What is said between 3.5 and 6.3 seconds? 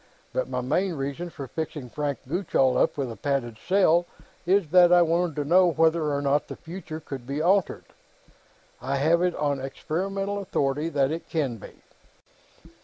cell was that I wanted to know whether or